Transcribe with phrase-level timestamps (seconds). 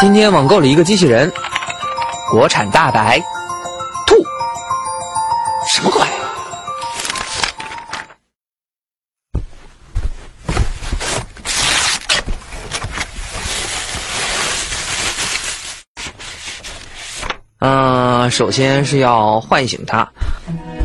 [0.00, 1.32] 今天网购了一个机器人，
[2.30, 3.18] 国产大白
[4.06, 4.14] 兔，
[5.66, 6.02] 什么鬼？
[17.60, 20.06] 嗯，首先是要唤醒它，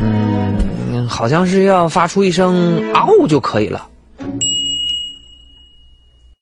[0.00, 3.86] 嗯，好像是要发出一声“嗷”就可以了。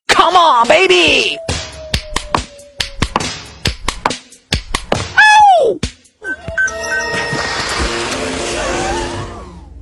[0.07, 1.37] Come on, baby！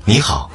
[0.09, 0.49] 你好，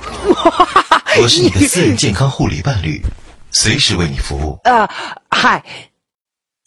[1.22, 3.04] 我是你的私人健康护理伴侣，
[3.52, 4.58] 随时为你服务。
[4.64, 4.88] 呃，
[5.30, 5.62] 嗨，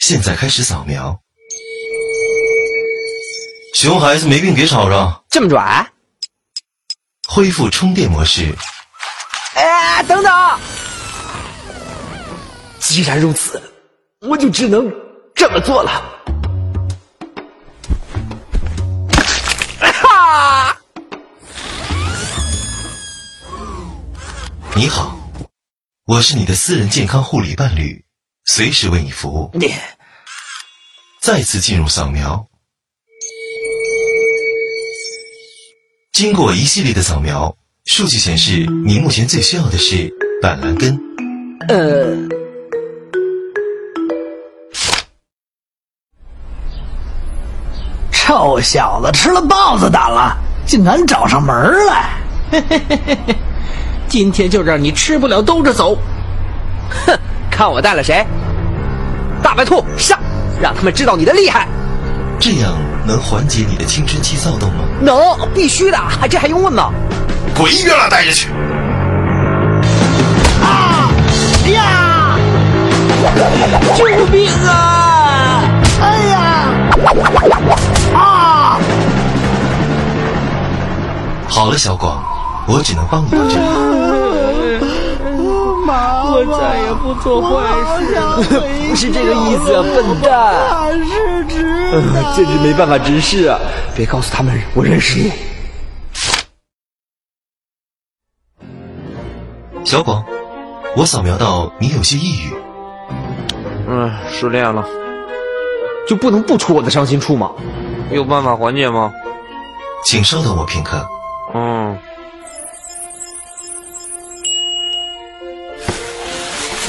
[0.01, 1.19] 现在开始扫描。
[3.75, 5.91] 熊孩子没病别吵吵，这么拽？
[7.27, 8.55] 恢复充电模式。
[9.55, 10.61] 哎，等等！
[12.81, 13.63] 既然如此，
[14.21, 14.93] 我就只能
[15.35, 16.14] 这么做了。
[24.77, 25.17] 你好，
[26.05, 28.05] 我是你的私人健康护理伴侣，
[28.45, 29.49] 随时为你服务。
[29.55, 29.73] 你
[31.21, 32.45] 再次进入扫描，
[36.13, 40.99] 经过一系列的扫描，数据显示你目前最需要的是板蓝根。
[41.69, 42.17] 呃，
[48.11, 50.37] 臭小子，吃了豹子胆了，
[50.67, 51.55] 竟敢找上门
[51.87, 52.21] 来！
[52.51, 53.37] 嘿嘿嘿嘿嘿，
[54.15, 55.99] 今天就让你吃不了兜着走。
[57.05, 57.19] 哼，
[57.51, 58.25] 看我带了谁？
[59.43, 60.17] 大白兔上，
[60.63, 61.67] 让他们知道你的厉害。
[62.39, 64.85] 这样能缓解你的青春期躁动吗？
[65.01, 65.19] 能，
[65.53, 66.93] 必须的，还这还用问吗？
[67.57, 68.51] 滚一边了，带着去！
[70.63, 71.11] 啊
[71.73, 72.39] 呀！
[73.97, 75.61] 救命啊！
[76.01, 76.69] 哎呀！
[78.15, 78.79] 啊！
[81.49, 82.23] 好了，小广，
[82.67, 83.65] 我只能帮你到这里。
[85.87, 87.49] 妈我再也不做坏
[88.01, 88.37] 事了。
[88.89, 90.33] 不是这个意思啊，笨蛋！
[92.13, 93.61] 他是直没办法直视啊！
[93.95, 95.31] 别告诉他们我认识你。
[99.85, 100.25] 小广，
[100.97, 102.55] 我扫描到你有些抑郁，
[103.87, 104.83] 嗯，失恋了，
[106.09, 107.53] 就不能不出我的伤心处吗？
[108.11, 109.13] 有办法缓解吗？
[110.03, 111.07] 请稍等我片刻。
[111.55, 111.97] 嗯。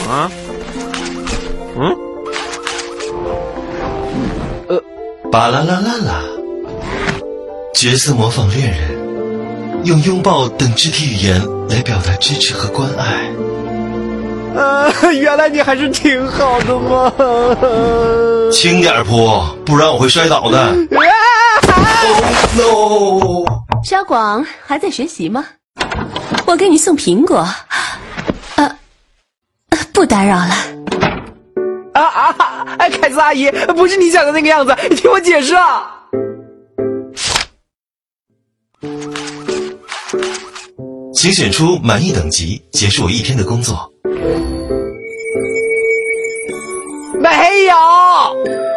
[0.10, 0.32] 啊？
[1.78, 1.96] 嗯？
[4.68, 4.82] 呃
[5.32, 6.22] 巴啦啦啦啦！
[7.74, 13.30] 角色模仿恋人，用拥抱等肢体语言来表达支持和关爱。
[14.60, 17.12] 啊，原来你还是挺好的嘛！
[18.52, 19.28] 轻点扑，
[19.66, 20.74] 不然我会摔倒的。
[22.08, 22.24] Oh
[22.56, 23.46] no！
[23.84, 25.46] 小广还在学习吗？
[26.46, 27.46] 我给你送苹果。
[29.96, 30.54] 呃，不打扰了。
[31.94, 32.36] 啊啊！
[32.78, 35.90] 哎，凯子阿姨，不是你想的那个样子，你听我解释啊！
[41.14, 43.90] 请选出满意等级，结束我一天的工作。
[47.22, 48.75] 没有。